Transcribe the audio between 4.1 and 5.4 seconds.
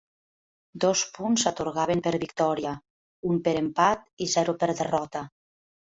i zero per derrota.